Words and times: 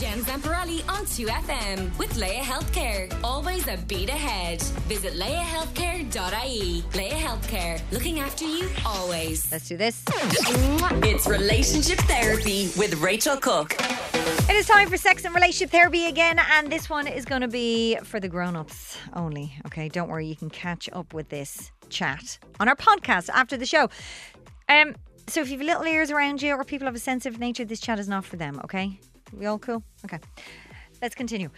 Jen 0.00 0.18
Zamparelli 0.24 0.86
on 0.90 1.06
2FM 1.06 1.96
with 1.98 2.14
Laya 2.18 2.42
Healthcare. 2.42 3.10
Always 3.24 3.66
a 3.66 3.78
beat 3.88 4.10
ahead. 4.10 4.60
Visit 4.88 5.14
layahealthcare.ie. 5.14 6.84
Laya 6.94 7.14
Healthcare, 7.14 7.80
looking 7.90 8.20
after 8.20 8.44
you 8.44 8.68
always. 8.84 9.50
Let's 9.50 9.68
do 9.68 9.78
this. 9.78 10.04
It's 10.10 11.26
relationship 11.26 11.98
therapy 12.00 12.70
with 12.76 13.00
Rachel 13.00 13.38
Cooke. 13.38 13.74
It 13.80 14.54
is 14.54 14.66
time 14.66 14.90
for 14.90 14.98
sex 14.98 15.24
and 15.24 15.34
relationship 15.34 15.70
therapy 15.70 16.08
again, 16.08 16.38
and 16.52 16.70
this 16.70 16.90
one 16.90 17.06
is 17.06 17.24
going 17.24 17.40
to 17.40 17.48
be 17.48 17.96
for 18.04 18.20
the 18.20 18.28
grown 18.28 18.54
ups 18.54 18.98
only. 19.14 19.54
Okay, 19.64 19.88
don't 19.88 20.10
worry, 20.10 20.26
you 20.26 20.36
can 20.36 20.50
catch 20.50 20.90
up 20.92 21.14
with 21.14 21.30
this 21.30 21.72
chat 21.88 22.38
on 22.60 22.68
our 22.68 22.76
podcast 22.76 23.30
after 23.30 23.56
the 23.56 23.66
show. 23.66 23.88
Um, 24.68 24.94
so 25.26 25.40
if 25.40 25.50
you've 25.50 25.62
little 25.62 25.84
ears 25.84 26.10
around 26.10 26.42
you 26.42 26.54
or 26.54 26.64
people 26.64 26.84
have 26.84 26.94
a 26.94 26.98
sensitive 26.98 27.40
nature, 27.40 27.64
this 27.64 27.80
chat 27.80 27.98
is 27.98 28.08
not 28.08 28.26
for 28.26 28.36
them. 28.36 28.60
Okay, 28.62 29.00
we 29.32 29.46
all 29.46 29.58
cool? 29.58 29.82
Okay, 30.04 30.18
let's 31.02 31.14
continue. 31.14 31.50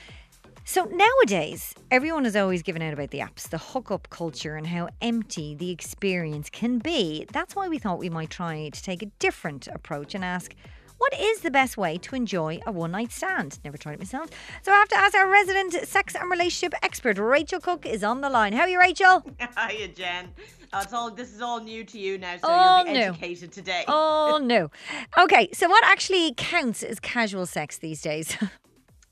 So 0.65 0.85
nowadays, 0.85 1.75
everyone 1.91 2.27
is 2.27 2.37
always 2.37 2.63
giving 2.63 2.83
out 2.83 2.93
about 2.93 3.11
the 3.11 3.21
apps, 3.21 3.49
the 3.49 3.57
hookup 3.57 4.11
culture, 4.11 4.57
and 4.57 4.67
how 4.67 4.91
empty 5.01 5.55
the 5.55 5.71
experience 5.71 6.51
can 6.51 6.79
be. 6.79 7.25
That's 7.33 7.57
why 7.57 7.69
we 7.69 7.79
thought 7.79 7.99
we 7.99 8.11
might 8.11 8.29
try 8.29 8.69
to 8.69 8.83
take 8.83 9.03
a 9.03 9.07
different 9.19 9.67
approach 9.69 10.15
and 10.15 10.23
ask. 10.23 10.55
What 10.99 11.19
is 11.19 11.41
the 11.41 11.51
best 11.51 11.77
way 11.77 11.97
to 11.99 12.15
enjoy 12.15 12.61
a 12.67 12.73
one 12.73 12.91
night 12.91 13.13
stand? 13.13 13.59
Never 13.65 13.77
tried 13.79 13.95
it 13.95 13.99
myself. 14.01 14.31
So 14.63 14.73
I 14.73 14.77
have 14.77 14.89
to 14.89 14.99
ask 14.99 15.15
our 15.15 15.29
resident 15.31 15.73
sex 15.89 16.15
and 16.15 16.31
relationship 16.31 16.75
expert, 16.83 17.19
Rachel 17.19 17.61
Cooke, 17.61 17.87
is 17.87 18.03
on 18.05 18.21
the 18.21 18.29
line. 18.29 18.53
How 18.53 18.63
are 18.63 18.69
you, 18.69 18.79
Rachel? 18.81 19.23
Hiya, 19.59 19.89
Jen. 19.89 20.29
Oh, 20.73 20.81
it's 20.83 20.93
all 20.93 21.11
this 21.11 21.33
is 21.35 21.41
all 21.41 21.61
new 21.61 21.83
to 21.85 21.99
you 21.99 22.19
now, 22.19 22.37
so 22.37 22.49
All 22.49 22.85
you'll 22.85 22.93
be 22.93 22.99
new. 22.99 23.07
educated 23.07 23.53
today. 23.53 23.85
Oh, 23.89 24.39
no. 24.43 24.71
Okay, 25.19 25.49
so 25.53 25.69
what 25.69 25.83
actually 25.85 26.35
counts 26.37 26.83
as 26.83 27.01
casual 27.01 27.47
sex 27.47 27.79
these 27.79 28.03
days? 28.03 28.37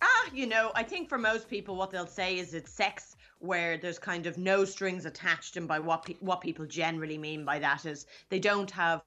Ah, 0.03 0.29
you 0.35 0.47
know, 0.47 0.73
I 0.75 0.83
think 0.83 1.09
for 1.09 1.17
most 1.17 1.49
people, 1.49 1.75
what 1.75 1.91
they'll 1.91 2.07
say 2.07 2.37
is 2.39 2.53
it's 2.53 2.71
sex 2.71 3.17
where 3.39 3.79
there's 3.79 3.99
kind 3.99 4.27
of 4.27 4.37
no 4.37 4.63
strings 4.67 5.07
attached, 5.07 5.57
and 5.57 5.67
by 5.67 5.79
what 5.79 6.05
pe- 6.05 6.17
what 6.21 6.43
people 6.43 6.67
generally 6.67 7.17
mean 7.17 7.47
by 7.47 7.59
that 7.61 7.87
is 7.87 8.05
they 8.29 8.39
don't 8.39 8.71
have 8.71 9.01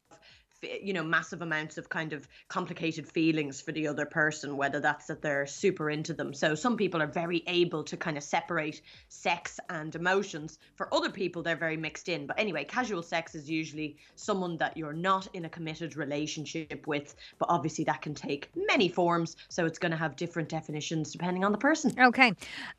you 0.61 0.93
know 0.93 1.03
massive 1.03 1.41
amounts 1.41 1.77
of 1.77 1.89
kind 1.89 2.13
of 2.13 2.27
complicated 2.47 3.07
feelings 3.07 3.61
for 3.61 3.71
the 3.71 3.87
other 3.87 4.05
person 4.05 4.57
whether 4.57 4.79
that's 4.79 5.07
that 5.07 5.21
they're 5.21 5.45
super 5.45 5.89
into 5.89 6.13
them 6.13 6.33
so 6.33 6.55
some 6.55 6.75
people 6.75 7.01
are 7.01 7.07
very 7.07 7.43
able 7.47 7.83
to 7.83 7.95
kind 7.95 8.17
of 8.17 8.23
separate 8.23 8.81
sex 9.07 9.59
and 9.69 9.95
emotions 9.95 10.59
for 10.75 10.93
other 10.93 11.09
people 11.09 11.41
they're 11.43 11.55
very 11.55 11.77
mixed 11.77 12.09
in 12.09 12.25
but 12.25 12.39
anyway 12.39 12.63
casual 12.63 13.03
sex 13.03 13.35
is 13.35 13.49
usually 13.49 13.97
someone 14.15 14.57
that 14.57 14.75
you're 14.75 14.93
not 14.93 15.27
in 15.33 15.45
a 15.45 15.49
committed 15.49 15.95
relationship 15.95 16.87
with 16.87 17.15
but 17.37 17.47
obviously 17.49 17.83
that 17.83 18.01
can 18.01 18.13
take 18.13 18.49
many 18.55 18.89
forms 18.89 19.35
so 19.47 19.65
it's 19.65 19.79
going 19.79 19.91
to 19.91 19.97
have 19.97 20.15
different 20.15 20.49
definitions 20.49 21.11
depending 21.11 21.43
on 21.43 21.51
the 21.51 21.57
person 21.57 21.93
okay. 21.99 22.33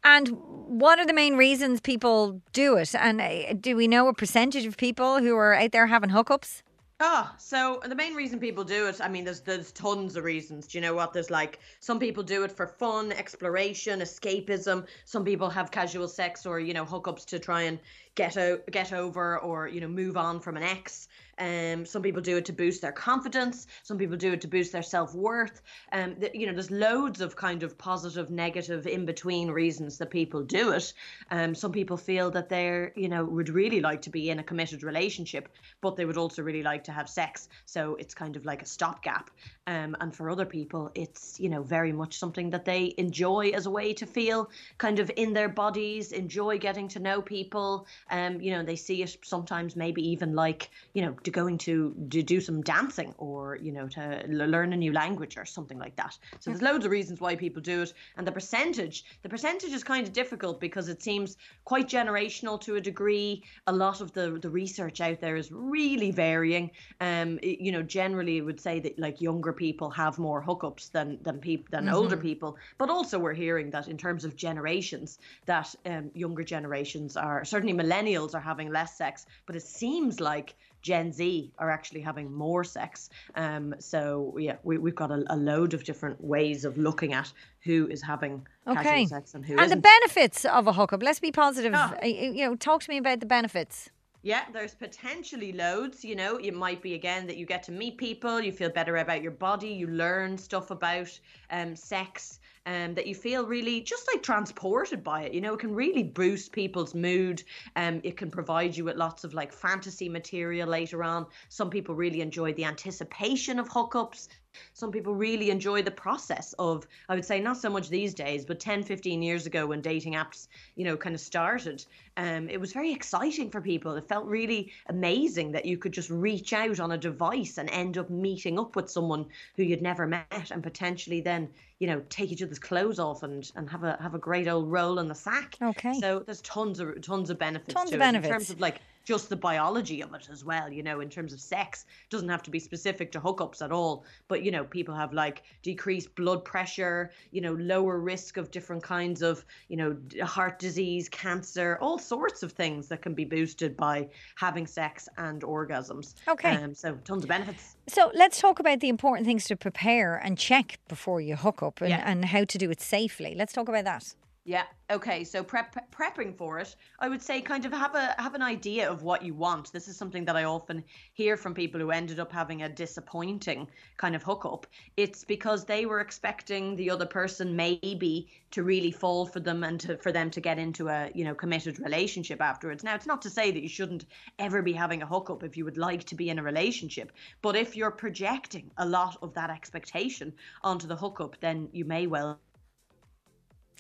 And 0.04 0.28
what 0.66 0.98
are 0.98 1.06
the 1.06 1.12
main 1.12 1.36
reasons 1.36 1.80
people 1.80 2.40
do 2.52 2.76
it? 2.76 2.94
And 2.94 3.20
uh, 3.20 3.54
do 3.54 3.76
we 3.76 3.88
know 3.88 4.08
a 4.08 4.14
percentage 4.14 4.66
of 4.66 4.76
people 4.76 5.20
who 5.20 5.36
are 5.36 5.54
out 5.54 5.72
there 5.72 5.86
having 5.86 6.10
hookups? 6.10 6.62
Oh, 7.02 7.34
so 7.38 7.80
the 7.82 7.94
main 7.94 8.14
reason 8.14 8.38
people 8.38 8.62
do 8.62 8.86
it, 8.86 9.00
I 9.00 9.08
mean, 9.08 9.24
there's 9.24 9.40
there's 9.40 9.72
tons 9.72 10.16
of 10.16 10.24
reasons. 10.24 10.66
Do 10.66 10.76
you 10.76 10.82
know 10.82 10.92
what? 10.92 11.14
There's 11.14 11.30
like 11.30 11.58
some 11.80 11.98
people 11.98 12.22
do 12.22 12.44
it 12.44 12.52
for 12.52 12.66
fun, 12.66 13.10
exploration, 13.10 14.00
escapism. 14.00 14.86
Some 15.06 15.24
people 15.24 15.48
have 15.48 15.70
casual 15.70 16.08
sex 16.08 16.44
or 16.44 16.60
you 16.60 16.74
know 16.74 16.84
hookups 16.84 17.24
to 17.26 17.38
try 17.38 17.62
and 17.62 17.78
get 18.16 18.36
out, 18.36 18.66
get 18.70 18.92
over, 18.92 19.38
or 19.38 19.66
you 19.66 19.80
know 19.80 19.88
move 19.88 20.18
on 20.18 20.40
from 20.40 20.58
an 20.58 20.62
ex. 20.62 21.08
Um, 21.40 21.84
some 21.86 22.02
people 22.02 22.22
do 22.22 22.36
it 22.36 22.44
to 22.44 22.52
boost 22.52 22.82
their 22.82 22.92
confidence. 22.92 23.66
Some 23.82 23.98
people 23.98 24.16
do 24.16 24.32
it 24.32 24.40
to 24.42 24.48
boost 24.48 24.72
their 24.72 24.82
self 24.82 25.14
worth. 25.14 25.62
Um, 25.92 26.16
th- 26.16 26.34
you 26.34 26.46
know, 26.46 26.52
there's 26.52 26.70
loads 26.70 27.20
of 27.20 27.34
kind 27.34 27.62
of 27.62 27.76
positive, 27.78 28.30
negative, 28.30 28.86
in 28.86 29.06
between 29.06 29.50
reasons 29.50 29.98
that 29.98 30.10
people 30.10 30.42
do 30.42 30.72
it. 30.72 30.92
Um, 31.30 31.54
some 31.54 31.72
people 31.72 31.96
feel 31.96 32.30
that 32.30 32.48
they're, 32.48 32.92
you 32.94 33.08
know, 33.08 33.24
would 33.24 33.48
really 33.48 33.80
like 33.80 34.02
to 34.02 34.10
be 34.10 34.30
in 34.30 34.38
a 34.38 34.42
committed 34.42 34.82
relationship, 34.82 35.48
but 35.80 35.96
they 35.96 36.04
would 36.04 36.16
also 36.18 36.42
really 36.42 36.62
like 36.62 36.84
to 36.84 36.92
have 36.92 37.08
sex. 37.08 37.48
So 37.64 37.96
it's 37.96 38.14
kind 38.14 38.36
of 38.36 38.44
like 38.44 38.62
a 38.62 38.66
stopgap. 38.66 39.30
Um, 39.66 39.96
and 40.00 40.14
for 40.14 40.30
other 40.30 40.46
people, 40.46 40.90
it's, 40.94 41.38
you 41.40 41.48
know, 41.48 41.62
very 41.62 41.92
much 41.92 42.18
something 42.18 42.50
that 42.50 42.64
they 42.64 42.94
enjoy 42.98 43.50
as 43.50 43.66
a 43.66 43.70
way 43.70 43.94
to 43.94 44.06
feel 44.06 44.50
kind 44.78 44.98
of 44.98 45.10
in 45.16 45.32
their 45.32 45.48
bodies, 45.48 46.12
enjoy 46.12 46.58
getting 46.58 46.88
to 46.88 46.98
know 46.98 47.22
people. 47.22 47.86
Um, 48.10 48.40
you 48.40 48.50
know, 48.50 48.62
they 48.62 48.76
see 48.76 49.02
it 49.02 49.16
sometimes 49.22 49.76
maybe 49.76 50.06
even 50.08 50.34
like, 50.34 50.70
you 50.92 51.02
know, 51.02 51.12
to 51.30 51.40
going 51.40 51.58
to, 51.58 51.94
to 52.10 52.22
do 52.22 52.40
some 52.40 52.62
dancing 52.62 53.14
or, 53.18 53.56
you 53.56 53.72
know, 53.72 53.88
to 53.88 54.24
learn 54.28 54.72
a 54.72 54.76
new 54.76 54.92
language 54.92 55.36
or 55.36 55.44
something 55.44 55.78
like 55.78 55.96
that. 55.96 56.18
So 56.40 56.50
there's 56.50 56.62
loads 56.62 56.84
of 56.84 56.90
reasons 56.90 57.20
why 57.20 57.36
people 57.36 57.62
do 57.62 57.82
it. 57.82 57.92
And 58.16 58.26
the 58.26 58.32
percentage, 58.32 59.04
the 59.22 59.28
percentage 59.28 59.72
is 59.72 59.84
kind 59.84 60.06
of 60.06 60.12
difficult 60.12 60.60
because 60.60 60.88
it 60.88 61.02
seems 61.02 61.36
quite 61.64 61.88
generational 61.88 62.60
to 62.62 62.76
a 62.76 62.80
degree. 62.80 63.44
A 63.66 63.72
lot 63.72 64.00
of 64.00 64.12
the, 64.12 64.38
the 64.40 64.50
research 64.50 65.00
out 65.00 65.20
there 65.20 65.36
is 65.36 65.50
really 65.52 66.10
varying. 66.10 66.70
Um, 67.00 67.38
you 67.42 67.72
know, 67.72 67.82
generally 67.82 68.38
it 68.38 68.42
would 68.42 68.60
say 68.60 68.80
that 68.80 68.98
like 68.98 69.20
younger 69.20 69.52
people 69.52 69.90
have 69.90 70.18
more 70.18 70.42
hookups 70.42 70.90
than 70.90 71.18
than 71.22 71.38
people 71.38 71.66
than 71.70 71.88
older 71.88 72.16
people. 72.16 72.56
But 72.78 72.90
also 72.90 73.18
we're 73.18 73.34
hearing 73.34 73.70
that 73.70 73.88
in 73.88 73.96
terms 73.96 74.24
of 74.24 74.36
generations, 74.36 75.18
that 75.46 75.74
um, 75.86 76.10
younger 76.14 76.44
generations 76.44 77.16
are 77.16 77.44
certainly 77.44 77.74
millennials 77.74 78.34
are 78.34 78.40
having 78.40 78.70
less 78.70 78.96
sex, 78.96 79.26
but 79.46 79.56
it 79.56 79.62
seems 79.62 80.20
like 80.20 80.54
Gen 80.82 81.12
Z 81.12 81.52
are 81.58 81.70
actually 81.70 82.00
having 82.00 82.32
more 82.32 82.64
sex. 82.64 83.10
Um, 83.34 83.74
so 83.78 84.34
yeah, 84.38 84.56
we, 84.62 84.78
we've 84.78 84.94
got 84.94 85.10
a, 85.10 85.22
a 85.28 85.36
load 85.36 85.74
of 85.74 85.84
different 85.84 86.22
ways 86.22 86.64
of 86.64 86.78
looking 86.78 87.12
at 87.12 87.32
who 87.64 87.86
is 87.88 88.02
having 88.02 88.46
Okay. 88.66 88.82
casual 88.82 89.06
sex 89.08 89.34
and 89.34 89.44
who 89.44 89.52
and 89.52 89.60
the 89.60 89.64
isn't. 89.64 89.80
benefits 89.82 90.44
of 90.44 90.66
a 90.66 90.72
hookup. 90.72 91.02
Let's 91.02 91.20
be 91.20 91.32
positive. 91.32 91.74
Uh, 91.74 91.94
You 92.04 92.46
know, 92.46 92.54
talk 92.56 92.82
to 92.82 92.90
me 92.90 92.98
about 92.98 93.20
the 93.20 93.26
benefits. 93.26 93.90
Yeah, 94.22 94.44
there's 94.52 94.74
potentially 94.74 95.52
loads. 95.52 96.04
You 96.04 96.14
know, 96.14 96.36
it 96.36 96.52
might 96.54 96.82
be 96.82 96.92
again 96.94 97.26
that 97.26 97.38
you 97.38 97.46
get 97.46 97.62
to 97.64 97.72
meet 97.72 97.96
people, 97.96 98.38
you 98.40 98.52
feel 98.52 98.68
better 98.68 98.96
about 98.98 99.22
your 99.22 99.32
body, 99.32 99.68
you 99.68 99.86
learn 99.86 100.36
stuff 100.36 100.70
about 100.70 101.08
um, 101.50 101.74
sex, 101.74 102.38
um, 102.70 102.94
that 102.94 103.08
you 103.08 103.16
feel 103.16 103.46
really 103.46 103.80
just 103.80 104.08
like 104.12 104.22
transported 104.22 105.02
by 105.02 105.22
it. 105.22 105.34
You 105.34 105.40
know, 105.40 105.54
it 105.54 105.60
can 105.60 105.74
really 105.74 106.04
boost 106.04 106.52
people's 106.52 106.94
mood. 106.94 107.42
Um, 107.74 108.00
it 108.04 108.16
can 108.16 108.30
provide 108.30 108.76
you 108.76 108.84
with 108.84 108.96
lots 108.96 109.24
of 109.24 109.34
like 109.34 109.52
fantasy 109.52 110.08
material 110.08 110.68
later 110.68 111.02
on. 111.02 111.26
Some 111.48 111.68
people 111.68 111.96
really 111.96 112.20
enjoy 112.20 112.52
the 112.54 112.64
anticipation 112.64 113.58
of 113.58 113.68
hookups. 113.68 114.28
Some 114.72 114.92
people 114.92 115.14
really 115.14 115.50
enjoy 115.50 115.82
the 115.82 115.90
process 115.90 116.54
of, 116.58 116.86
I 117.08 117.14
would 117.14 117.24
say, 117.24 117.40
not 117.40 117.58
so 117.58 117.68
much 117.68 117.88
these 117.88 118.14
days, 118.14 118.44
but 118.44 118.60
10, 118.60 118.82
15 118.82 119.22
years 119.22 119.46
ago 119.46 119.66
when 119.66 119.80
dating 119.80 120.14
apps, 120.14 120.48
you 120.74 120.84
know, 120.84 120.96
kind 120.96 121.14
of 121.14 121.20
started, 121.20 121.84
um, 122.16 122.48
it 122.48 122.58
was 122.58 122.72
very 122.72 122.92
exciting 122.92 123.50
for 123.50 123.60
people. 123.60 123.94
It 123.96 124.08
felt 124.08 124.26
really 124.26 124.72
amazing 124.86 125.52
that 125.52 125.66
you 125.66 125.76
could 125.76 125.92
just 125.92 126.10
reach 126.10 126.52
out 126.52 126.80
on 126.80 126.92
a 126.92 126.98
device 126.98 127.58
and 127.58 127.68
end 127.70 127.98
up 127.98 128.10
meeting 128.10 128.58
up 128.58 128.76
with 128.76 128.90
someone 128.90 129.26
who 129.56 129.62
you'd 129.62 129.82
never 129.82 130.06
met 130.06 130.50
and 130.50 130.62
potentially 130.62 131.20
then, 131.20 131.48
you 131.78 131.86
know, 131.86 132.02
take 132.08 132.32
each 132.32 132.42
other's 132.42 132.58
clothes 132.58 132.98
off 132.98 133.22
and, 133.22 133.50
and 133.56 133.68
have 133.70 133.84
a 133.84 133.96
have 134.00 134.14
a 134.14 134.18
great 134.18 134.48
old 134.48 134.70
roll 134.70 134.98
in 134.98 135.08
the 135.08 135.14
sack. 135.14 135.56
Okay. 135.60 135.94
So 136.00 136.20
there's 136.20 136.40
tons 136.42 136.80
of 136.80 137.00
tons 137.02 137.30
of 137.30 137.38
benefits 137.38 137.74
Tons 137.74 137.90
to 137.90 137.96
of 137.96 138.02
it 138.02 138.14
in 138.16 138.22
terms 138.22 138.50
of 138.50 138.60
like 138.60 138.80
just 139.04 139.28
the 139.28 139.36
biology 139.36 140.02
of 140.02 140.12
it 140.14 140.28
as 140.30 140.44
well, 140.44 140.70
you 140.70 140.82
know, 140.82 141.00
in 141.00 141.08
terms 141.08 141.32
of 141.32 141.40
sex. 141.40 141.86
doesn't 142.10 142.28
have 142.28 142.42
to 142.42 142.50
be 142.50 142.58
specific 142.58 143.10
to 143.12 143.20
hookups 143.20 143.62
at 143.62 143.72
all. 143.72 144.04
But, 144.28 144.42
you 144.42 144.50
know, 144.50 144.64
people 144.64 144.94
have 144.94 145.12
like 145.12 145.42
decreased 145.62 146.14
blood 146.14 146.44
pressure, 146.44 147.10
you 147.30 147.40
know, 147.40 147.54
lower 147.54 147.98
risk 147.98 148.36
of 148.36 148.50
different 148.50 148.82
kinds 148.82 149.22
of, 149.22 149.44
you 149.68 149.76
know, 149.76 149.96
heart 150.24 150.58
disease, 150.58 151.08
cancer, 151.08 151.78
all 151.80 151.98
sorts 151.98 152.42
of 152.42 152.52
things 152.52 152.88
that 152.88 153.02
can 153.02 153.14
be 153.14 153.24
boosted 153.24 153.76
by 153.76 154.08
having 154.36 154.66
sex 154.66 155.08
and 155.16 155.42
orgasms. 155.42 156.14
Okay. 156.28 156.54
Um, 156.56 156.74
so 156.74 156.94
tons 157.04 157.24
of 157.24 157.28
benefits. 157.28 157.76
So 157.88 158.10
let's 158.14 158.40
talk 158.40 158.60
about 158.60 158.80
the 158.80 158.88
important 158.88 159.26
things 159.26 159.44
to 159.46 159.56
prepare 159.56 160.16
and 160.16 160.36
check 160.38 160.78
before 160.88 161.20
you 161.20 161.36
hook 161.36 161.62
up 161.62 161.80
and, 161.80 161.90
Yeah. 161.90 162.02
and 162.04 162.24
how 162.26 162.44
to 162.44 162.58
do 162.58 162.70
it 162.70 162.80
safely. 162.80 163.34
Let's 163.34 163.52
talk 163.52 163.68
about 163.68 163.84
that. 163.84 164.14
Yeah. 164.46 164.64
Okay. 164.90 165.22
So 165.24 165.44
prep 165.44 165.76
prepping 165.92 166.34
for 166.34 166.58
it, 166.58 166.74
I 166.98 167.10
would 167.10 167.20
say 167.20 167.42
kind 167.42 167.66
of 167.66 167.72
have 167.72 167.94
a 167.94 168.14
have 168.16 168.34
an 168.34 168.40
idea 168.40 168.90
of 168.90 169.02
what 169.02 169.22
you 169.22 169.34
want. 169.34 169.70
This 169.70 169.86
is 169.86 169.98
something 169.98 170.24
that 170.24 170.34
I 170.34 170.44
often 170.44 170.82
hear 171.12 171.36
from 171.36 171.52
people 171.52 171.78
who 171.78 171.90
ended 171.90 172.18
up 172.18 172.32
having 172.32 172.62
a 172.62 172.68
disappointing 172.68 173.68
kind 173.98 174.16
of 174.16 174.22
hookup. 174.22 174.66
It's 174.96 175.24
because 175.24 175.66
they 175.66 175.84
were 175.84 176.00
expecting 176.00 176.74
the 176.74 176.88
other 176.88 177.04
person 177.04 177.54
maybe 177.54 178.28
to 178.52 178.62
really 178.62 178.90
fall 178.90 179.26
for 179.26 179.40
them 179.40 179.62
and 179.62 179.78
to, 179.80 179.98
for 179.98 180.10
them 180.10 180.30
to 180.30 180.40
get 180.40 180.58
into 180.58 180.88
a 180.88 181.10
you 181.14 181.24
know 181.24 181.34
committed 181.34 181.78
relationship 181.78 182.40
afterwards. 182.40 182.82
Now 182.82 182.94
it's 182.94 183.06
not 183.06 183.20
to 183.22 183.30
say 183.30 183.50
that 183.50 183.62
you 183.62 183.68
shouldn't 183.68 184.06
ever 184.38 184.62
be 184.62 184.72
having 184.72 185.02
a 185.02 185.06
hookup 185.06 185.42
if 185.42 185.54
you 185.58 185.66
would 185.66 185.76
like 185.76 186.04
to 186.04 186.14
be 186.14 186.30
in 186.30 186.38
a 186.38 186.42
relationship, 186.42 187.12
but 187.42 187.56
if 187.56 187.76
you're 187.76 187.90
projecting 187.90 188.70
a 188.78 188.86
lot 188.86 189.18
of 189.20 189.34
that 189.34 189.50
expectation 189.50 190.32
onto 190.62 190.86
the 190.86 190.96
hookup, 190.96 191.38
then 191.40 191.68
you 191.72 191.84
may 191.84 192.06
well 192.06 192.40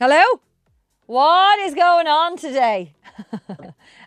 Hello? 0.00 0.40
What 1.10 1.58
is 1.58 1.74
going 1.74 2.06
on 2.06 2.36
today? 2.36 2.92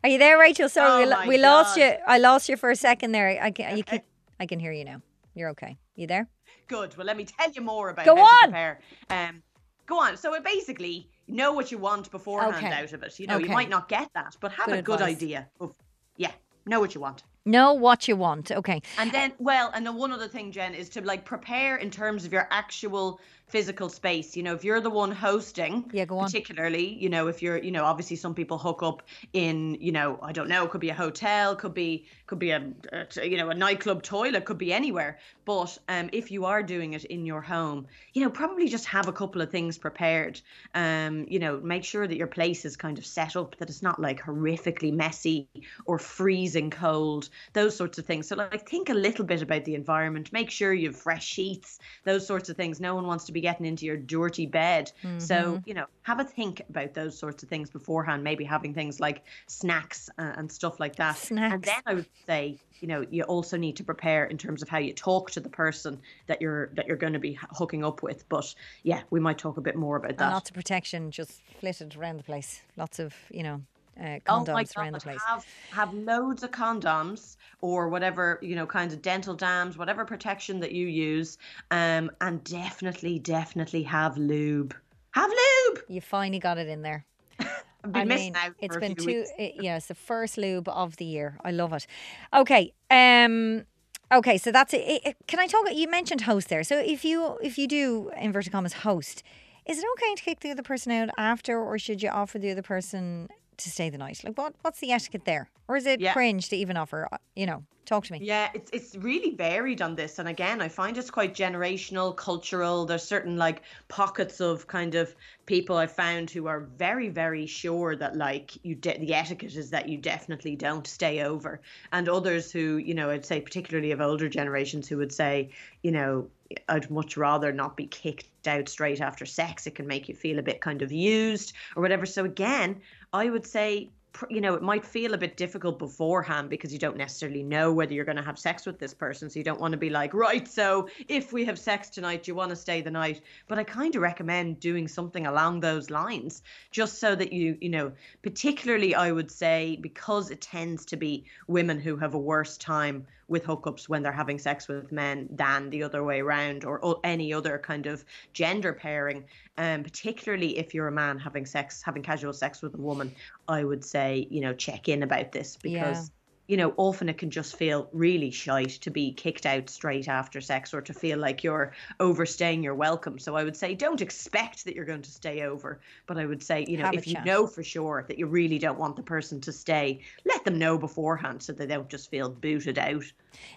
Are 0.05 0.07
you 0.09 0.17
there, 0.17 0.39
Rachel? 0.39 0.69
Sorry, 0.69 1.03
Oh 1.03 1.21
we, 1.23 1.35
we 1.35 1.37
lost 1.37 1.75
you. 1.75 1.91
I 2.07 2.17
lost 2.17 2.47
you 2.47 2.55
for 2.55 2.71
a 2.71 2.77
second 2.77 3.11
there. 3.11 3.37
I 3.43 3.51
can, 3.51 3.75
you 3.75 3.83
can, 3.83 3.99
I 4.39 4.45
can 4.45 4.57
hear 4.57 4.71
you 4.71 4.85
now. 4.85 5.01
You're 5.35 5.49
okay. 5.49 5.75
You 5.97 6.07
there? 6.07 6.29
Good. 6.69 6.95
Well, 6.95 7.05
let 7.05 7.17
me 7.17 7.25
tell 7.25 7.51
you 7.51 7.59
more 7.61 7.89
about 7.89 8.05
Go 8.05 8.15
how 8.15 8.21
on. 8.21 8.27
to 8.43 8.47
prepare. 8.47 8.79
Um, 9.09 9.43
go 9.85 9.99
on. 9.99 10.15
So 10.15 10.33
it 10.33 10.45
basically 10.45 11.09
know 11.27 11.51
what 11.51 11.73
you 11.73 11.77
want 11.77 12.09
beforehand 12.09 12.55
Okay. 12.55 12.71
out 12.73 12.93
of 12.93 13.03
it. 13.03 13.19
You 13.19 13.27
know, 13.27 13.35
Okay. 13.35 13.47
you 13.47 13.51
might 13.51 13.69
not 13.69 13.89
get 13.89 14.07
that, 14.13 14.37
but 14.39 14.53
have 14.53 14.67
Good 14.67 14.79
a 14.79 14.81
good 14.81 15.01
advice. 15.01 15.17
idea 15.17 15.49
of 15.59 15.75
yeah, 16.15 16.31
know 16.65 16.79
what 16.79 16.95
you 16.95 17.01
want. 17.01 17.23
Know 17.45 17.73
what 17.73 18.07
you 18.07 18.15
want. 18.15 18.51
Okay. 18.51 18.81
And 18.97 19.11
then, 19.11 19.33
well, 19.37 19.69
and 19.73 19.85
then 19.85 19.95
one 19.95 20.11
other 20.13 20.29
thing, 20.29 20.51
Jen, 20.51 20.73
is 20.73 20.87
to 20.89 21.01
like 21.01 21.25
prepare 21.25 21.75
in 21.75 21.91
terms 21.91 22.23
of 22.25 22.31
your 22.31 22.47
actual 22.51 23.19
physical 23.47 23.89
space. 23.89 24.35
You 24.35 24.41
know, 24.41 24.55
if 24.55 24.63
you're 24.63 24.81
the 24.81 24.89
one 24.89 25.11
hosting, 25.11 25.89
Yeah, 25.93 26.05
go 26.05 26.17
on. 26.17 26.25
particularly, 26.25 26.93
you 26.93 27.09
know, 27.09 27.27
if 27.27 27.41
you're, 27.41 27.57
you 27.57 27.71
know, 27.71 27.83
obviously 27.83 28.15
some 28.15 28.33
people 28.33 28.57
hook 28.57 28.81
up 28.81 29.03
in, 29.33 29.77
you 29.79 29.91
know, 29.91 30.17
I 30.23 30.31
don't 30.31 30.47
know, 30.47 30.65
could 30.65 30.81
be 30.81 30.89
a 30.89 30.93
hotel, 30.93 31.55
could 31.55 31.73
be, 31.73 32.07
could 32.25 32.39
be 32.39 32.51
a, 32.51 32.71
a 33.17 33.27
you 33.27 33.37
know, 33.37 33.49
a 33.49 33.53
nightclub 33.53 34.01
toilet, 34.01 34.45
could 34.45 34.57
be 34.57 34.73
anywhere. 34.73 35.19
But 35.45 35.77
um, 35.89 36.09
if 36.13 36.31
you 36.31 36.45
are 36.45 36.63
doing 36.63 36.93
it 36.93 37.03
in 37.05 37.25
your 37.25 37.41
home, 37.41 37.85
you 38.13 38.23
know, 38.23 38.29
probably 38.29 38.69
just 38.69 38.85
have 38.85 39.07
a 39.07 39.13
couple 39.13 39.41
of 39.41 39.51
things 39.51 39.77
prepared. 39.77 40.39
Um, 40.73 41.25
you 41.27 41.37
know, 41.37 41.59
make 41.59 41.83
sure 41.83 42.07
that 42.07 42.17
your 42.17 42.27
place 42.27 42.65
is 42.65 42.75
kind 42.77 42.97
of 42.97 43.05
set 43.05 43.35
up 43.35 43.57
that 43.57 43.69
it's 43.69 43.83
not 43.83 43.99
like 44.01 44.21
horrifically 44.21 44.93
messy 44.93 45.47
or 45.85 45.99
freezing 45.99 46.71
cold, 46.71 47.29
those 47.53 47.75
sorts 47.75 47.97
of 47.97 48.05
things. 48.05 48.27
So 48.27 48.35
like 48.35 48.67
think 48.67 48.89
a 48.89 48.93
little 48.93 49.25
bit 49.25 49.41
about 49.41 49.65
the 49.65 49.75
environment. 49.75 50.31
Make 50.33 50.49
sure 50.49 50.73
you 50.73 50.89
have 50.89 50.95
fresh 50.95 51.25
sheets, 51.25 51.79
those 52.03 52.25
sorts 52.25 52.49
of 52.49 52.55
things. 52.57 52.79
No 52.79 52.95
one 52.95 53.07
wants 53.07 53.25
to 53.25 53.31
be 53.31 53.41
getting 53.41 53.65
into 53.65 53.85
your 53.85 53.97
dirty 53.97 54.45
bed. 54.45 54.91
So, 55.17 55.33
Mm-hmm. 55.33 55.57
you 55.65 55.73
know, 55.73 55.85
have 56.03 56.19
a 56.19 56.23
think 56.23 56.61
about 56.69 56.93
those 56.93 57.17
sorts 57.17 57.43
of 57.43 57.49
things 57.49 57.69
beforehand, 57.69 58.23
maybe 58.23 58.43
having 58.43 58.73
things 58.73 58.99
like 58.99 59.23
snacks 59.47 60.09
uh, 60.17 60.31
and 60.37 60.51
stuff 60.51 60.79
like 60.79 60.95
that. 60.97 61.15
And 61.29 61.39
Snacks. 61.39 61.69
then 61.69 61.81
I 61.85 61.93
would 61.95 62.05
say, 62.25 62.57
you 62.81 62.87
know, 62.87 63.05
you 63.09 63.23
also 63.23 63.55
need 63.57 63.75
to 63.77 63.83
prepare 63.83 64.25
in 64.25 64.37
terms 64.37 64.61
of 64.61 64.69
how 64.69 64.77
you 64.77 64.93
talk 64.93 65.31
to 65.31 65.39
the 65.39 65.49
person 65.49 65.99
that 66.27 66.41
you're 66.41 66.67
that 66.75 66.87
you're 66.87 66.97
going 66.97 67.13
to 67.13 67.19
be 67.19 67.37
hooking 67.51 67.83
up 67.85 68.03
with. 68.03 68.27
But 68.29 68.53
yeah, 68.83 69.01
we 69.09 69.19
might 69.19 69.37
talk 69.37 69.57
a 69.57 69.61
bit 69.61 69.75
more 69.75 69.95
about 69.97 70.11
And 70.11 70.19
that. 70.19 70.31
lots 70.31 70.49
of 70.49 70.55
protection 70.55 71.11
just 71.11 71.41
flitted 71.59 71.95
around 71.95 72.17
the 72.17 72.23
place. 72.23 72.61
Lots 72.75 72.99
of, 72.99 73.13
you 73.31 73.43
know, 73.43 73.61
uh, 73.99 74.19
Oh 74.27 74.43
condoms 74.45 74.77
around 74.77 74.93
the 74.93 74.99
place. 74.99 75.21
Have 75.27 75.45
have 75.71 75.93
loads 75.93 76.43
of 76.43 76.51
condoms 76.51 77.37
or 77.61 77.89
whatever 77.89 78.39
you 78.41 78.55
know, 78.55 78.65
kinds 78.65 78.93
of 78.93 79.01
dental 79.01 79.35
dams, 79.35 79.77
whatever 79.77 80.05
protection 80.05 80.59
that 80.59 80.71
you 80.71 80.87
use, 80.87 81.37
um, 81.71 82.11
and 82.21 82.43
definitely, 82.43 83.19
definitely 83.19 83.83
have 83.83 84.17
lube. 84.17 84.75
Have 85.11 85.29
lube. 85.29 85.83
You 85.87 86.01
finally 86.01 86.39
got 86.39 86.57
it 86.57 86.67
in 86.67 86.81
there. 86.81 87.05
I've 87.39 87.91
been 87.91 88.01
I 88.01 88.05
missing 88.05 88.33
mean, 88.33 88.35
out 88.35 88.55
it's 88.59 88.73
for 88.73 88.77
a 88.77 88.81
been 88.81 88.95
few 88.95 89.05
two. 89.05 89.19
weeks. 89.19 89.31
It, 89.37 89.55
yeah, 89.57 89.75
it's 89.77 89.87
the 89.87 89.95
first 89.95 90.37
lube 90.37 90.69
of 90.69 90.97
the 90.97 91.05
year. 91.05 91.37
I 91.43 91.51
love 91.51 91.73
it. 91.73 91.85
Okay. 92.33 92.73
Um. 92.89 93.65
Okay, 94.11 94.37
so 94.37 94.51
that's 94.51 94.73
it. 94.73 94.81
it- 94.81 95.01
it- 95.05 95.17
Can 95.27 95.39
I 95.39 95.47
talk? 95.47 95.65
You 95.73 95.89
mentioned 95.89 96.21
host 96.21 96.49
there. 96.49 96.63
So 96.63 96.77
if 96.79 97.03
you 97.03 97.37
if 97.41 97.57
you 97.57 97.67
do 97.67 98.11
inverted 98.17 98.51
commas 98.51 98.73
host, 98.73 99.23
is 99.65 99.79
it 99.79 99.85
okay 99.97 100.15
to 100.15 100.23
kick 100.23 100.39
the 100.41 100.51
other 100.51 100.63
person 100.63 100.91
out 100.91 101.09
after, 101.17 101.59
or 101.59 101.77
should 101.79 102.01
you 102.01 102.09
offer 102.09 102.37
the 102.39 102.51
other 102.51 102.61
person 102.61 103.27
to 103.57 103.69
stay 103.69 103.89
the 103.89 103.97
night? 103.97 104.21
Like, 104.23 104.37
what 104.37 104.53
what's 104.61 104.79
the 104.79 104.91
etiquette 104.91 105.25
there, 105.25 105.49
or 105.67 105.75
is 105.77 105.85
it 105.85 105.99
Yeah. 105.99 106.13
cringe 106.13 106.49
to 106.49 106.55
even 106.55 106.77
offer? 106.77 107.07
uh, 107.11 107.17
You 107.35 107.45
know, 107.45 107.63
talk 107.85 108.05
to 108.05 108.13
me. 108.13 108.19
Yeah, 108.21 108.49
it's 108.53 108.69
it's 108.71 108.95
really 108.95 109.35
varied 109.35 109.81
on 109.81 109.95
this, 109.95 110.19
and 110.19 110.27
again, 110.27 110.61
I 110.61 110.69
find 110.69 110.97
it's 110.97 111.09
quite 111.09 111.33
generational, 111.33 112.15
cultural. 112.15 112.85
There's 112.85 113.03
certain 113.03 113.37
like 113.37 113.61
pockets 113.87 114.39
of 114.41 114.67
kind 114.67 114.95
of 114.95 115.15
people 115.45 115.77
I've 115.77 115.91
found 115.91 116.31
who 116.31 116.47
are 116.47 116.61
very, 116.61 117.09
very 117.09 117.45
sure 117.45 117.95
that 117.95 118.15
like 118.15 118.51
you 118.63 118.75
de- 118.75 118.97
the 118.97 119.13
etiquette 119.13 119.55
is 119.55 119.69
that 119.71 119.89
you 119.89 119.97
definitely 119.97 120.55
don't 120.55 120.87
stay 120.87 121.23
over, 121.23 121.61
and 121.91 122.09
others 122.09 122.51
who 122.51 122.77
you 122.77 122.93
know 122.93 123.09
I'd 123.09 123.25
say 123.25 123.41
particularly 123.41 123.91
of 123.91 124.01
older 124.01 124.29
generations 124.29 124.87
who 124.87 124.97
would 124.97 125.13
say 125.13 125.49
you 125.81 125.91
know 125.91 126.29
I'd 126.69 126.91
much 126.91 127.17
rather 127.17 127.51
not 127.51 127.77
be 127.77 127.87
kicked 127.87 128.47
out 128.47 128.69
straight 128.69 129.01
after 129.01 129.25
sex. 129.25 129.67
It 129.67 129.75
can 129.75 129.87
make 129.87 130.09
you 130.09 130.15
feel 130.15 130.39
a 130.39 130.43
bit 130.43 130.61
kind 130.61 130.81
of 130.81 130.91
used 130.91 131.53
or 131.75 131.81
whatever. 131.81 132.05
So 132.05 132.25
again, 132.25 132.81
I 133.11 133.29
would 133.29 133.45
say 133.45 133.89
you 134.29 134.41
know, 134.41 134.53
it 134.53 134.61
might 134.61 134.85
feel 134.85 135.13
a 135.13 135.17
bit 135.17 135.37
difficult 135.37 135.79
beforehand 135.79 136.49
because 136.49 136.71
you 136.71 136.79
don't 136.79 136.97
necessarily 136.97 137.43
know 137.43 137.73
whether 137.73 137.93
you're 137.93 138.05
going 138.05 138.17
to 138.17 138.23
have 138.23 138.37
sex 138.37 138.65
with 138.65 138.79
this 138.79 138.93
person. 138.93 139.29
So 139.29 139.39
you 139.39 139.43
don't 139.43 139.59
want 139.59 139.71
to 139.71 139.77
be 139.77 139.89
like, 139.89 140.13
right, 140.13 140.47
so 140.47 140.87
if 141.07 141.33
we 141.33 141.45
have 141.45 141.57
sex 141.57 141.89
tonight, 141.89 142.27
you 142.27 142.35
want 142.35 142.51
to 142.51 142.55
stay 142.55 142.81
the 142.81 142.91
night? 142.91 143.21
But 143.47 143.59
I 143.59 143.63
kind 143.63 143.95
of 143.95 144.01
recommend 144.01 144.59
doing 144.59 144.87
something 144.87 145.25
along 145.25 145.59
those 145.59 145.89
lines, 145.89 146.43
just 146.71 146.99
so 146.99 147.15
that 147.15 147.33
you, 147.33 147.57
you 147.59 147.69
know, 147.69 147.91
particularly 148.21 148.93
I 148.95 149.11
would 149.11 149.31
say 149.31 149.77
because 149.81 150.29
it 150.29 150.41
tends 150.41 150.85
to 150.85 150.97
be 150.97 151.25
women 151.47 151.79
who 151.79 151.97
have 151.97 152.13
a 152.13 152.19
worse 152.19 152.57
time 152.57 153.07
with 153.27 153.45
hookups 153.45 153.89
when 153.89 154.03
they're 154.03 154.11
having 154.11 154.37
sex 154.37 154.67
with 154.67 154.91
men 154.91 155.27
than 155.31 155.69
the 155.69 155.83
other 155.83 156.03
way 156.03 156.21
around 156.21 156.65
or 156.65 156.83
o- 156.85 156.99
any 157.03 157.33
other 157.33 157.57
kind 157.57 157.87
of 157.87 158.05
gender 158.33 158.73
pairing 158.73 159.23
um 159.57 159.83
particularly 159.83 160.57
if 160.57 160.73
you're 160.73 160.87
a 160.87 160.91
man 160.91 161.19
having 161.19 161.45
sex 161.45 161.81
having 161.83 162.03
casual 162.03 162.33
sex 162.33 162.61
with 162.61 162.73
a 162.73 162.81
woman 162.81 163.13
i 163.47 163.63
would 163.63 163.83
say 163.83 164.27
you 164.29 164.41
know 164.41 164.53
check 164.53 164.89
in 164.89 165.03
about 165.03 165.31
this 165.31 165.57
because 165.57 166.11
you 166.47 166.57
know, 166.57 166.73
often 166.75 167.07
it 167.07 167.17
can 167.17 167.29
just 167.31 167.55
feel 167.55 167.89
really 167.93 168.29
shite 168.29 168.71
to 168.81 168.91
be 168.91 169.13
kicked 169.13 169.45
out 169.45 169.69
straight 169.69 170.09
after 170.09 170.41
sex 170.41 170.73
or 170.73 170.81
to 170.81 170.93
feel 170.93 171.17
like 171.17 171.43
you're 171.43 171.71
overstaying 171.99 172.61
your 172.61 172.75
welcome. 172.75 173.17
So 173.17 173.35
I 173.35 173.43
would 173.43 173.55
say 173.55 173.75
don't 173.75 174.01
expect 174.01 174.65
that 174.65 174.75
you're 174.75 174.85
going 174.85 175.03
to 175.03 175.11
stay 175.11 175.43
over. 175.43 175.79
But 176.05 176.17
I 176.17 176.25
would 176.25 176.43
say, 176.43 176.65
you 176.67 176.77
know, 176.77 176.85
Have 176.85 176.95
if 176.95 177.07
you 177.07 177.15
know 177.23 177.47
for 177.47 177.63
sure 177.63 178.05
that 178.07 178.19
you 178.19 178.27
really 178.27 178.59
don't 178.59 178.77
want 178.77 178.97
the 178.97 179.03
person 179.03 179.39
to 179.41 179.53
stay, 179.53 180.01
let 180.25 180.43
them 180.43 180.59
know 180.59 180.77
beforehand 180.77 181.41
so 181.41 181.53
they 181.53 181.67
don't 181.67 181.89
just 181.89 182.11
feel 182.11 182.29
booted 182.29 182.77
out. 182.77 183.05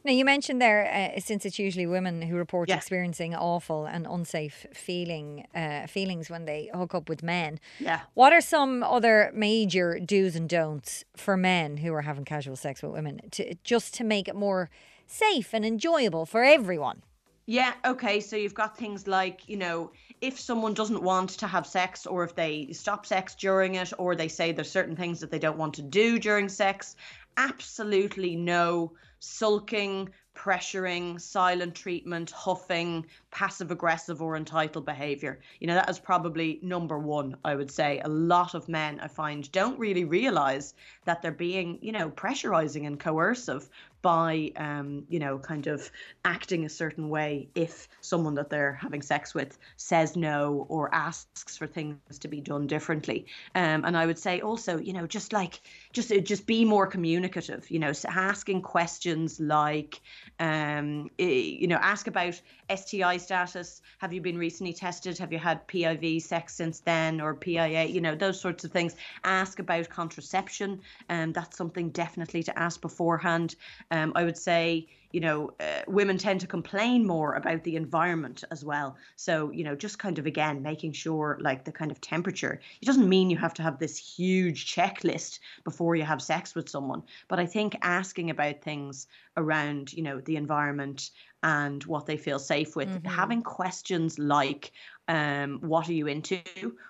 Now 0.05 0.13
you 0.13 0.25
mentioned 0.25 0.61
there, 0.61 1.13
uh, 1.17 1.21
since 1.21 1.45
it's 1.45 1.59
usually 1.59 1.87
women 1.87 2.23
who 2.23 2.37
report 2.37 2.69
Yeah. 2.69 2.77
experiencing 2.77 3.35
awful 3.35 3.87
and 3.87 4.07
unsafe 4.07 4.67
feeling 4.73 5.47
uh, 5.55 5.87
feelings 5.87 6.31
when 6.31 6.45
they 6.45 6.71
hook 6.75 6.95
up 6.95 7.09
with 7.09 7.23
men. 7.23 7.59
Yeah. 7.81 8.01
What 8.15 8.33
are 8.33 8.41
some 8.41 8.83
other 8.83 9.31
major 9.35 9.99
do's 9.99 10.37
and 10.37 10.49
don'ts 10.49 11.05
for 11.17 11.37
men 11.37 11.79
who 11.79 11.93
are 11.95 12.03
having 12.03 12.25
casual 12.25 12.57
sex 12.57 12.83
with 12.83 12.93
women 12.93 13.21
to 13.33 13.55
just 13.65 13.95
to 13.95 14.05
make 14.05 14.29
it 14.29 14.35
more 14.35 14.71
safe 15.07 15.53
and 15.55 15.65
enjoyable 15.65 16.27
for 16.27 16.43
everyone? 16.45 17.03
Yeah, 17.49 17.75
okay. 17.85 18.19
So 18.19 18.35
you've 18.35 18.55
got 18.55 18.77
things 18.77 19.07
like, 19.07 19.49
you 19.49 19.57
know, 19.57 19.93
if 20.21 20.41
someone 20.41 20.75
doesn't 20.75 21.01
want 21.01 21.31
to 21.31 21.47
have 21.47 21.65
sex 21.65 22.05
or 22.05 22.25
if 22.25 22.35
they 22.35 22.73
stop 22.73 23.07
sex 23.07 23.37
during 23.37 23.77
it 23.77 23.93
or 23.99 24.17
they 24.17 24.27
say 24.27 24.51
there's 24.51 24.69
certain 24.71 24.97
things 24.97 25.21
that 25.21 25.31
they 25.31 25.39
don't 25.39 25.57
want 25.57 25.75
to 25.75 25.83
do 25.83 26.19
during 26.19 26.49
sex, 26.49 26.97
absolutely 27.37 28.35
no 28.35 28.93
sulking, 29.19 30.09
pressuring, 30.37 31.21
silent 31.21 31.75
treatment, 31.75 32.31
huffing, 32.31 33.07
passive 33.31 33.71
aggressive 33.71 34.21
or 34.21 34.37
entitled 34.37 34.85
behavior. 34.85 35.41
You 35.61 35.67
know, 35.67 35.75
that 35.75 35.89
is 35.89 35.99
probably 35.99 36.61
number 36.63 36.99
1, 36.99 37.37
I 37.45 37.55
would 37.55 37.71
say. 37.71 38.01
A 38.05 38.09
lot 38.09 38.55
of 38.55 38.69
men 38.69 39.01
I 39.01 39.09
find 39.09 39.51
don't 39.51 39.79
really 39.79 40.05
realize 40.05 40.75
that 41.07 41.23
they're 41.23 41.33
being, 41.33 41.79
you 41.81 41.93
know, 41.93 42.11
pressurizing 42.11 42.87
and 42.87 43.01
coercive 43.01 43.69
by 44.07 44.53
um, 44.55 45.05
you 45.09 45.19
know, 45.19 45.37
kind 45.37 45.67
of 45.67 45.91
acting 46.25 46.65
a 46.65 46.69
certain 46.69 47.09
way 47.09 47.49
if 47.57 47.89
someone 48.03 48.37
that 48.37 48.49
they're 48.49 48.75
having 48.75 49.03
sex 49.03 49.35
with 49.35 49.59
says 49.77 50.15
no 50.15 50.65
or 50.69 50.95
asks 50.95 51.57
for 51.57 51.67
things 51.67 52.21
to 52.21 52.29
be 52.29 52.41
done 52.41 52.69
differently. 52.69 53.27
Um, 53.57 53.85
and 53.85 53.97
I 53.97 54.07
would 54.07 54.21
say 54.21 54.41
also, 54.41 54.79
you 54.79 54.93
know, 54.93 55.09
just 55.09 55.33
like 55.33 55.61
just 55.93 56.13
just 56.23 56.47
be 56.47 56.65
more 56.65 56.87
communicative. 56.87 57.69
You 57.69 57.81
know, 57.81 57.93
asking 58.07 58.63
questions 58.63 59.41
like, 59.41 60.01
um, 60.39 61.11
you 61.19 61.67
know, 61.67 61.79
ask 61.83 62.07
about 62.07 62.41
STI 62.73 63.17
status. 63.17 63.83
Have 63.99 64.13
you 64.13 64.21
been 64.21 64.39
recently 64.39 64.73
tested? 64.73 65.19
Have 65.19 65.33
you 65.33 65.41
had 65.41 65.67
PIV 65.67 66.23
sex 66.23 66.55
since 66.55 66.79
then 66.79 67.21
or 67.21 67.35
PIA? 67.35 67.87
You 67.87 68.01
know, 68.01 68.15
those 68.15 68.41
sorts 68.41 68.63
of 68.63 68.71
things. 68.71 68.95
Ask 69.25 69.59
about 69.59 69.89
contraception. 69.89 70.81
Um, 71.09 71.33
that's 71.33 71.57
something 71.57 71.91
definitely 71.91 72.45
to 72.45 72.57
ask 72.57 72.81
beforehand. 72.81 73.57
Um, 73.97 74.13
I 74.15 74.25
would 74.25 74.37
say, 74.37 74.87
you 75.13 75.21
know, 75.21 75.51
uh, 75.61 75.83
women 75.87 76.19
tend 76.19 76.41
to 76.41 76.47
complain 76.47 77.07
more 77.07 77.35
about 77.35 77.65
the 77.65 77.77
environment 77.77 78.45
as 78.51 78.65
well. 78.65 78.97
So, 79.17 79.51
you 79.51 79.65
know, 79.65 79.75
just 79.75 79.99
kind 79.99 80.19
of 80.19 80.27
again 80.27 80.63
making 80.63 80.93
sure 80.93 81.39
like 81.41 81.65
the 81.65 81.73
kind 81.73 81.91
of 81.91 82.01
temperature. 82.01 82.61
It 82.83 82.87
doesn't 82.87 83.09
mean 83.09 83.31
you 83.31 83.39
have 83.39 83.55
to 83.55 83.63
have 83.63 83.79
this 83.79 83.97
huge 83.97 84.75
checklist 84.75 85.39
before 85.65 85.97
you 85.97 86.05
have 86.05 86.21
sex 86.21 86.55
with 86.55 86.69
someone, 86.69 87.03
but 87.29 87.39
I 87.39 87.47
think 87.47 87.77
asking 87.83 88.31
about 88.31 88.61
things 88.61 89.07
around, 89.37 89.93
you 89.93 90.03
know, 90.03 90.21
the 90.21 90.37
environment 90.37 91.11
and 91.43 91.83
what 91.85 92.07
they 92.07 92.17
feel 92.17 92.39
safe 92.39 92.77
with, 92.77 92.89
having 93.07 93.43
questions 93.43 94.19
like, 94.19 94.73
um, 95.09 95.59
what 95.61 95.89
are 95.89 95.93
you 95.93 96.07
into? 96.07 96.41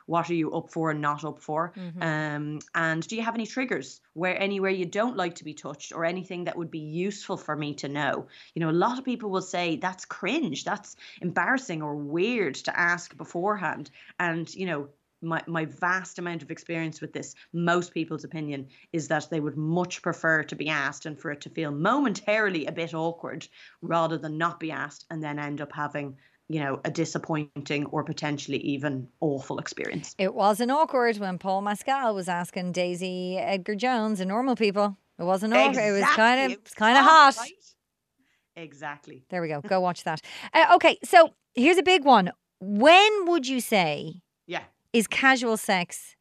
What 0.06 0.30
are 0.30 0.34
you 0.34 0.52
up 0.52 0.70
for 0.70 0.90
and 0.90 1.00
not 1.00 1.24
up 1.24 1.38
for? 1.38 1.72
Um, 2.00 2.60
and 2.74 3.06
do 3.06 3.16
you 3.16 3.22
have 3.22 3.34
any 3.34 3.46
triggers 3.46 4.00
where 4.14 4.40
anywhere 4.40 4.70
you 4.70 4.86
don't 4.86 5.16
like 5.16 5.34
to 5.36 5.44
be 5.44 5.54
touched 5.54 5.92
or 5.92 6.04
anything 6.04 6.44
that 6.44 6.56
would 6.56 6.70
be 6.70 6.78
useful 6.78 7.36
for 7.36 7.56
me 7.56 7.74
to 7.74 7.88
know? 7.88 8.26
You 8.54 8.60
know, 8.60 8.70
a 8.70 8.72
lot 8.72 8.98
of 8.98 9.04
people 9.04 9.30
will 9.30 9.42
say 9.42 9.76
that's 9.76 10.04
cringe, 10.04 10.64
that's 10.64 10.96
embarrassing 11.20 11.82
or 11.82 11.94
weird 11.94 12.54
to 12.56 12.78
ask 12.78 13.16
beforehand. 13.16 13.90
And, 14.18 14.52
you 14.54 14.66
know, 14.66 14.88
my, 15.22 15.42
my 15.46 15.64
vast 15.64 16.18
amount 16.18 16.42
of 16.42 16.50
experience 16.50 17.00
with 17.00 17.12
this, 17.12 17.34
most 17.52 17.92
people's 17.92 18.24
opinion 18.24 18.68
is 18.92 19.08
that 19.08 19.28
they 19.30 19.40
would 19.40 19.56
much 19.56 20.02
prefer 20.02 20.42
to 20.44 20.54
be 20.54 20.68
asked 20.68 21.06
and 21.06 21.18
for 21.18 21.30
it 21.30 21.40
to 21.42 21.50
feel 21.50 21.70
momentarily 21.70 22.66
a 22.66 22.72
bit 22.72 22.94
awkward 22.94 23.46
rather 23.82 24.18
than 24.18 24.38
not 24.38 24.60
be 24.60 24.70
asked 24.70 25.06
and 25.10 25.22
then 25.22 25.38
end 25.38 25.60
up 25.60 25.72
having 25.72 26.16
you 26.48 26.60
know, 26.60 26.80
a 26.84 26.90
disappointing 26.90 27.86
or 27.86 28.04
potentially 28.04 28.58
even 28.58 29.08
awful 29.20 29.58
experience. 29.58 30.14
It 30.18 30.34
wasn't 30.34 30.70
awkward 30.70 31.18
when 31.18 31.38
Paul 31.38 31.62
Mescal 31.62 32.14
was 32.14 32.28
asking 32.28 32.72
Daisy 32.72 33.36
Edgar 33.36 33.74
Jones 33.74 34.20
and 34.20 34.28
normal 34.28 34.54
people. 34.56 34.96
It 35.18 35.24
wasn't 35.24 35.54
awkward. 35.54 35.70
Exactly. 35.70 35.88
It 35.88 36.00
was 36.00 36.14
kind 36.14 36.52
of, 36.52 36.74
kind 36.76 36.98
of 36.98 37.04
hot. 37.04 37.36
Right? 37.38 37.52
Exactly. 38.56 39.24
There 39.28 39.42
we 39.42 39.48
go. 39.48 39.60
Go 39.60 39.80
watch 39.80 40.04
that. 40.04 40.20
Uh, 40.52 40.66
okay, 40.74 40.98
so 41.04 41.34
here's 41.54 41.78
a 41.78 41.82
big 41.82 42.04
one. 42.04 42.32
When 42.60 43.26
would 43.26 43.46
you 43.46 43.60
say? 43.60 44.22
Yeah. 44.46 44.62
Is 44.92 45.06
casual 45.06 45.56
sex 45.56 46.16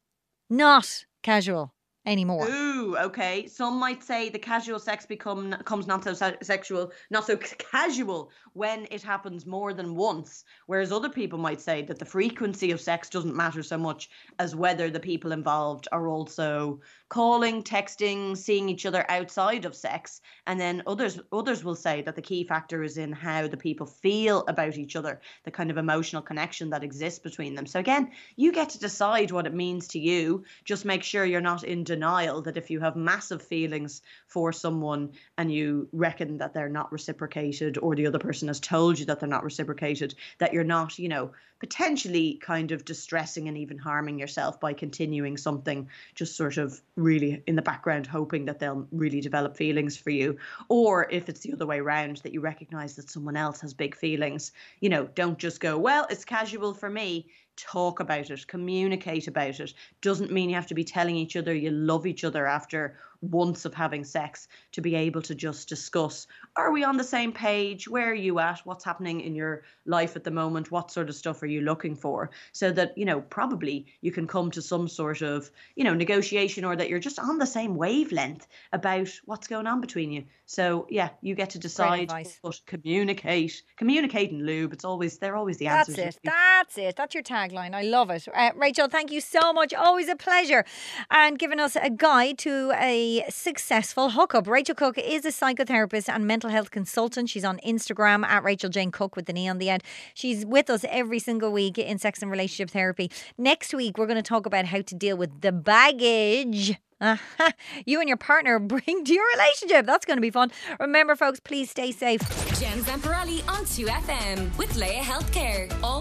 not 0.50 1.06
casual? 1.22 1.72
Anymore. 2.06 2.48
Ooh, 2.48 2.96
okay. 2.96 3.46
Some 3.46 3.78
might 3.78 4.02
say 4.02 4.28
the 4.28 4.38
casual 4.38 4.78
sex 4.78 5.04
become 5.04 5.52
comes 5.64 5.86
not 5.86 6.04
so 6.04 6.14
sexual, 6.42 6.92
not 7.10 7.26
so 7.26 7.36
casual 7.36 8.30
when 8.52 8.86
it 8.90 9.02
happens 9.02 9.44
more 9.44 9.74
than 9.74 9.96
once. 9.96 10.44
Whereas 10.66 10.92
other 10.92 11.10
people 11.10 11.38
might 11.38 11.60
say 11.60 11.82
that 11.82 11.98
the 11.98 12.04
frequency 12.04 12.70
of 12.70 12.80
sex 12.80 13.10
doesn't 13.10 13.34
matter 13.34 13.62
so 13.62 13.76
much 13.76 14.08
as 14.38 14.54
whether 14.54 14.88
the 14.88 15.00
people 15.00 15.32
involved 15.32 15.88
are 15.90 16.08
also 16.08 16.80
calling, 17.08 17.62
texting, 17.62 18.36
seeing 18.36 18.68
each 18.68 18.86
other 18.86 19.04
outside 19.08 19.64
of 19.64 19.74
sex. 19.74 20.20
And 20.46 20.60
then 20.60 20.82
others 20.86 21.20
others 21.32 21.64
will 21.64 21.74
say 21.74 22.02
that 22.02 22.14
the 22.14 22.22
key 22.22 22.44
factor 22.44 22.82
is 22.82 22.98
in 22.98 23.12
how 23.12 23.48
the 23.48 23.56
people 23.56 23.86
feel 23.86 24.44
about 24.46 24.78
each 24.78 24.96
other, 24.96 25.20
the 25.44 25.50
kind 25.50 25.70
of 25.70 25.76
emotional 25.76 26.22
connection 26.22 26.70
that 26.70 26.84
exists 26.84 27.18
between 27.18 27.54
them. 27.54 27.66
So 27.66 27.80
again, 27.80 28.12
you 28.36 28.52
get 28.52 28.70
to 28.70 28.78
decide 28.78 29.30
what 29.30 29.46
it 29.46 29.54
means 29.54 29.88
to 29.88 29.98
you. 29.98 30.44
Just 30.64 30.84
make 30.84 31.02
sure 31.02 31.24
you're 31.24 31.40
not 31.40 31.64
in 31.64 31.84
denial 31.96 32.42
that 32.42 32.56
if 32.56 32.70
you 32.70 32.80
have 32.80 32.94
massive 32.94 33.42
feelings 33.42 34.02
for 34.26 34.52
someone 34.52 35.10
and 35.38 35.50
you 35.50 35.88
reckon 35.92 36.38
that 36.38 36.52
they're 36.52 36.68
not 36.68 36.92
reciprocated 36.92 37.78
or 37.78 37.94
the 37.94 38.06
other 38.06 38.18
person 38.18 38.48
has 38.48 38.60
told 38.60 38.98
you 38.98 39.06
that 39.06 39.18
they're 39.18 39.28
not 39.28 39.44
reciprocated, 39.44 40.14
that 40.38 40.52
you're 40.52 40.64
not, 40.64 40.98
you 40.98 41.08
know, 41.08 41.30
potentially 41.58 42.38
kind 42.42 42.70
of 42.70 42.84
distressing 42.84 43.48
and 43.48 43.56
even 43.56 43.78
harming 43.78 44.18
yourself 44.18 44.60
by 44.60 44.74
continuing 44.74 45.38
something 45.38 45.88
just 46.14 46.36
sort 46.36 46.58
of 46.58 46.82
really 46.96 47.42
in 47.46 47.56
the 47.56 47.62
background 47.62 48.06
hoping 48.06 48.44
that 48.44 48.58
they'll 48.58 48.86
really 48.92 49.22
develop 49.22 49.56
feelings 49.56 49.96
for 49.96 50.10
you. 50.10 50.36
Or 50.68 51.08
if 51.10 51.30
it's 51.30 51.40
the 51.40 51.54
other 51.54 51.64
way 51.64 51.78
around 51.78 52.18
that 52.18 52.34
you 52.34 52.42
recognize 52.42 52.96
that 52.96 53.10
someone 53.10 53.36
else 53.36 53.62
has 53.62 53.72
big 53.72 53.94
feelings 53.94 54.52
you 54.80 54.88
know 54.88 55.08
don't 55.14 55.38
just 55.38 55.60
go 55.60 55.78
well 55.78 56.06
it's 56.10 56.24
casual 56.24 56.74
for 56.74 56.90
me 56.90 57.26
talk 57.56 58.00
about 58.00 58.30
it, 58.30 58.46
communicate 58.46 59.28
about 59.28 59.60
it. 59.60 59.74
Doesn't 60.00 60.32
mean 60.32 60.48
you 60.48 60.54
have 60.54 60.66
to 60.68 60.74
be 60.74 60.84
telling 60.84 61.16
each 61.16 61.36
other 61.36 61.54
you 61.54 61.70
love 61.70 62.06
each 62.06 62.24
other 62.24 62.46
after 62.46 62.98
once 63.20 63.64
of 63.64 63.74
having 63.74 64.04
sex 64.04 64.48
to 64.72 64.80
be 64.80 64.94
able 64.94 65.22
to 65.22 65.34
just 65.34 65.68
discuss 65.68 66.26
are 66.56 66.72
we 66.72 66.84
on 66.84 66.96
the 66.96 67.04
same 67.04 67.32
page? 67.32 67.86
Where 67.86 68.10
are 68.10 68.14
you 68.14 68.38
at? 68.38 68.60
What's 68.64 68.84
happening 68.84 69.20
in 69.20 69.34
your 69.34 69.62
life 69.84 70.16
at 70.16 70.24
the 70.24 70.30
moment? 70.30 70.70
What 70.70 70.90
sort 70.90 71.08
of 71.08 71.14
stuff 71.14 71.42
are 71.42 71.46
you 71.46 71.60
looking 71.60 71.94
for? 71.94 72.30
So 72.52 72.70
that, 72.72 72.96
you 72.96 73.04
know, 73.04 73.20
probably 73.20 73.86
you 74.00 74.10
can 74.10 74.26
come 74.26 74.50
to 74.52 74.62
some 74.62 74.88
sort 74.88 75.20
of, 75.22 75.50
you 75.74 75.84
know, 75.84 75.94
negotiation 75.94 76.64
or 76.64 76.74
that 76.76 76.88
you're 76.88 76.98
just 76.98 77.18
on 77.18 77.38
the 77.38 77.46
same 77.46 77.76
wavelength 77.76 78.46
about 78.72 79.08
what's 79.26 79.46
going 79.46 79.66
on 79.66 79.80
between 79.80 80.12
you. 80.12 80.24
So 80.46 80.86
yeah, 80.88 81.10
you 81.20 81.34
get 81.34 81.50
to 81.50 81.58
decide 81.58 82.10
but 82.42 82.60
communicate. 82.66 83.62
Communicate 83.76 84.30
and 84.30 84.46
lube. 84.46 84.72
It's 84.72 84.84
always 84.84 85.18
they're 85.18 85.36
always 85.36 85.58
the 85.58 85.66
answers. 85.66 85.96
That's 85.96 86.16
it. 86.16 86.20
That's 86.24 86.78
it. 86.78 86.96
That's 86.96 87.14
your 87.14 87.22
tagline. 87.22 87.74
I 87.74 87.82
love 87.82 88.10
it. 88.10 88.26
Uh, 88.32 88.50
Rachel, 88.56 88.88
thank 88.88 89.10
you 89.12 89.20
so 89.20 89.52
much. 89.52 89.74
Always 89.74 90.08
a 90.08 90.16
pleasure. 90.16 90.64
And 91.10 91.38
giving 91.38 91.60
us 91.60 91.76
a 91.76 91.90
guide 91.90 92.38
to 92.38 92.72
a 92.76 93.05
successful 93.28 94.10
hookup. 94.10 94.46
Rachel 94.46 94.74
Cooke 94.74 94.98
is 94.98 95.24
a 95.24 95.30
psychotherapist 95.30 96.08
and 96.08 96.26
mental 96.26 96.50
health 96.50 96.70
consultant. 96.70 97.28
She's 97.28 97.44
on 97.44 97.58
Instagram 97.66 98.24
at 98.24 98.44
Rachel 98.44 98.70
Jane 98.70 98.90
Cook 98.90 99.16
with 99.16 99.26
the 99.26 99.32
knee 99.32 99.48
on 99.48 99.58
the 99.58 99.70
end. 99.70 99.82
She's 100.14 100.44
with 100.44 100.70
us 100.70 100.84
every 100.88 101.18
single 101.18 101.52
week 101.52 101.78
in 101.78 101.98
sex 101.98 102.22
and 102.22 102.30
relationship 102.30 102.70
therapy. 102.70 103.10
Next 103.38 103.74
week, 103.74 103.98
we're 103.98 104.06
going 104.06 104.16
to 104.16 104.22
talk 104.22 104.46
about 104.46 104.66
how 104.66 104.82
to 104.82 104.94
deal 104.94 105.16
with 105.16 105.40
the 105.40 105.52
baggage 105.52 106.76
uh-huh. 107.00 107.52
You 107.84 108.00
and 108.00 108.08
your 108.08 108.16
partner 108.16 108.58
bring 108.74 109.04
to 109.04 109.12
your 109.12 109.24
relationship. 109.34 109.86
That's 109.86 110.06
going 110.06 110.16
to 110.16 110.22
be 110.22 110.30
fun. 110.30 110.50
Remember, 110.80 111.14
folks, 111.14 111.40
please 111.40 111.70
stay 111.70 111.92
safe. 111.92 112.20
Jen 112.58 112.78
Zamparelli 112.84 113.46
on 113.48 113.64
2FM 113.64 114.56
with 114.56 114.74
Laya 114.76 115.02
Healthcare. 115.02 115.72
All 115.82 115.94